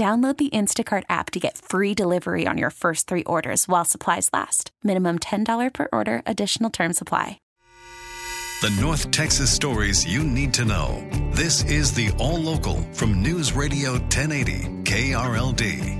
[0.00, 4.30] Download the Instacart app to get free delivery on your first three orders while supplies
[4.32, 4.70] last.
[4.82, 7.38] Minimum $10 per order, additional term supply.
[8.62, 11.06] The North Texas stories you need to know.
[11.32, 15.98] This is the All Local from News Radio 1080 KRLD.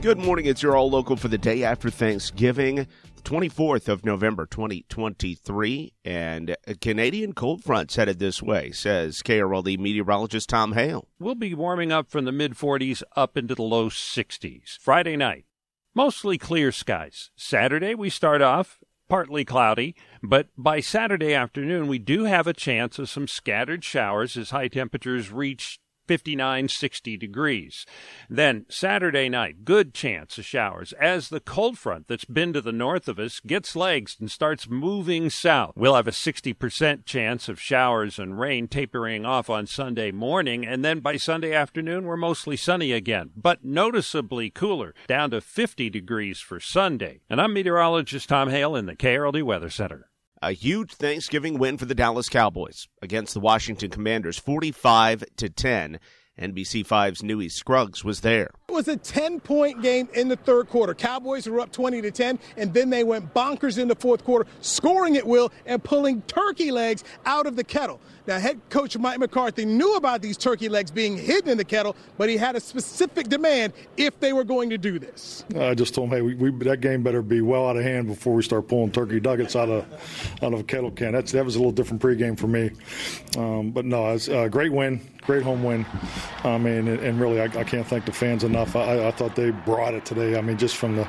[0.00, 0.46] Good morning.
[0.46, 2.86] It's your All Local for the day after Thanksgiving.
[3.24, 10.72] 24th of November 2023, and Canadian cold front's headed this way, says KRLD meteorologist Tom
[10.72, 11.08] Hale.
[11.18, 14.78] We'll be warming up from the mid 40s up into the low 60s.
[14.78, 15.46] Friday night,
[15.94, 17.30] mostly clear skies.
[17.34, 22.98] Saturday, we start off partly cloudy, but by Saturday afternoon, we do have a chance
[22.98, 27.86] of some scattered showers as high temperatures reach 59, 60 degrees.
[28.28, 32.72] Then Saturday night, good chance of showers as the cold front that's been to the
[32.72, 35.72] north of us gets legs and starts moving south.
[35.76, 40.84] We'll have a 60% chance of showers and rain tapering off on Sunday morning, and
[40.84, 46.40] then by Sunday afternoon, we're mostly sunny again, but noticeably cooler, down to 50 degrees
[46.40, 47.20] for Sunday.
[47.28, 50.08] And I'm meteorologist Tom Hale in the KRLD Weather Center
[50.44, 55.98] a huge Thanksgiving win for the Dallas Cowboys against the Washington Commanders, 45 to 10.
[56.38, 58.50] NBC5's Newy Scruggs was there.
[58.68, 60.94] It was a 10 point game in the third quarter.
[60.94, 64.48] Cowboys were up 20 to 10, and then they went bonkers in the fourth quarter,
[64.60, 68.00] scoring at will and pulling turkey legs out of the kettle.
[68.26, 71.94] Now, head coach Mike McCarthy knew about these turkey legs being hidden in the kettle,
[72.16, 75.44] but he had a specific demand if they were going to do this.
[75.58, 78.06] I just told him, hey, we, we, that game better be well out of hand
[78.06, 79.84] before we start pulling turkey nuggets out of
[80.42, 81.12] out of a kettle can.
[81.12, 82.70] That's, that was a little different pregame for me.
[83.36, 85.84] Um, but no, it's a great win, great home win.
[86.44, 88.76] I mean, and, really, I, I, can't thank the fans enough.
[88.76, 90.36] I, I thought they brought it today.
[90.36, 91.08] I mean, just from the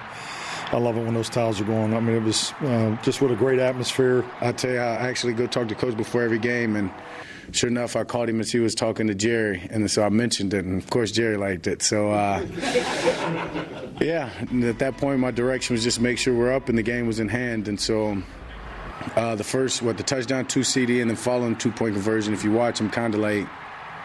[0.71, 1.93] I love it when those towels are going.
[1.93, 4.25] I mean, it was uh, just what a great atmosphere.
[4.41, 6.91] I tell you, I actually go talk to coach before every game, and
[7.51, 10.53] sure enough, I called him as he was talking to Jerry, and so I mentioned
[10.53, 11.81] it, and of course Jerry liked it.
[11.83, 12.45] So, uh,
[14.01, 14.31] yeah,
[14.63, 17.19] at that point, my direction was just make sure we're up, and the game was
[17.19, 18.21] in hand, and so.
[19.17, 22.33] Uh, the first, what the touchdown, two CeeDee, and then following two point conversion.
[22.33, 23.45] If you watch, I'm kind of like,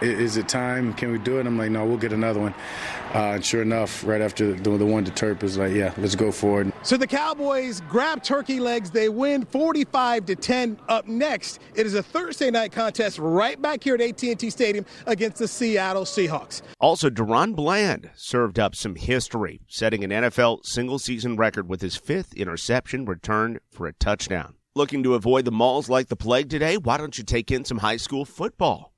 [0.00, 0.92] is it time?
[0.94, 1.46] Can we do it?
[1.46, 2.54] I'm like, no, we'll get another one.
[3.14, 6.14] Uh, and sure enough, right after the, the one to Terp is like, yeah, let's
[6.14, 6.72] go for it.
[6.82, 8.90] So the Cowboys grab turkey legs.
[8.90, 10.78] They win 45 to 10.
[10.88, 15.38] Up next, it is a Thursday night contest right back here at AT&T Stadium against
[15.38, 16.62] the Seattle Seahawks.
[16.78, 22.32] Also, DaRon Bland served up some history, setting an NFL single-season record with his fifth
[22.34, 24.54] interception returned for a touchdown.
[24.76, 26.76] Looking to avoid the malls like the plague today?
[26.76, 28.92] Why don't you take in some high school football?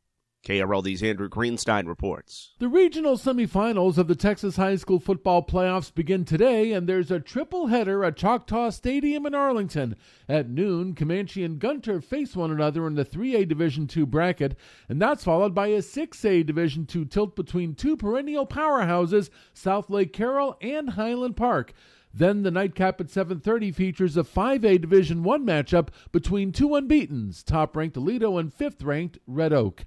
[0.44, 2.54] KRLD's Andrew Greenstein reports.
[2.58, 7.20] The regional semifinals of the Texas High School football playoffs begin today, and there's a
[7.20, 9.94] triple header at Choctaw Stadium in Arlington.
[10.28, 14.56] At noon, Comanche and Gunter face one another in the 3A Division II bracket,
[14.88, 20.56] and that's followed by a 6A Division II tilt between two perennial powerhouses, Southlake Carroll
[20.60, 21.72] and Highland Park.
[22.12, 27.97] Then the nightcap at 7:30 features a 5A Division 1 matchup between two unbeatens, top-ranked
[27.97, 29.86] Aledo and fifth-ranked Red Oak.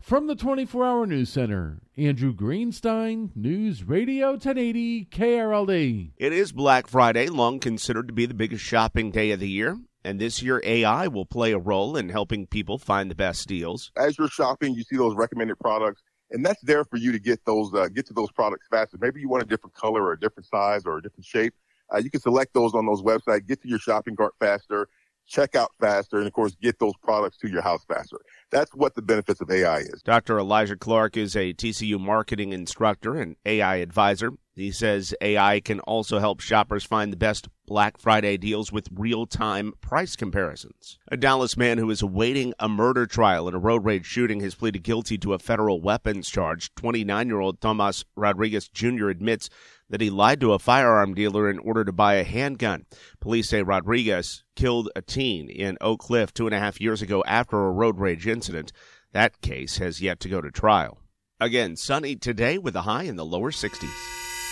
[0.00, 6.12] From the 24 Hour News Center, Andrew Greenstein, News Radio 1080 KRLD.
[6.16, 9.76] It is Black Friday, long considered to be the biggest shopping day of the year.
[10.04, 13.90] And this year, AI will play a role in helping people find the best deals.
[13.96, 17.44] As you're shopping, you see those recommended products, and that's there for you to get
[17.44, 18.98] those, uh, get to those products faster.
[19.00, 21.54] Maybe you want a different color or a different size or a different shape.
[21.92, 24.88] Uh, you can select those on those websites, get to your shopping cart faster,
[25.26, 28.18] check out faster, and of course, get those products to your house faster.
[28.50, 30.02] That's what the benefits of AI is.
[30.02, 30.38] Dr.
[30.38, 34.32] Elijah Clark is a TCU marketing instructor and AI advisor.
[34.54, 39.26] He says AI can also help shoppers find the best Black Friday deals with real
[39.26, 40.98] time price comparisons.
[41.08, 44.54] A Dallas man who is awaiting a murder trial in a road rage shooting has
[44.54, 46.74] pleaded guilty to a federal weapons charge.
[46.76, 49.08] 29 year old Tomas Rodriguez Jr.
[49.08, 49.50] admits
[49.90, 52.86] that he lied to a firearm dealer in order to buy a handgun.
[53.20, 57.22] Police say Rodriguez killed a teen in Oak Cliff two and a half years ago
[57.26, 58.72] after a road rage incident.
[59.12, 60.98] That case has yet to go to trial.
[61.40, 64.25] Again, sunny today with a high in the lower 60s.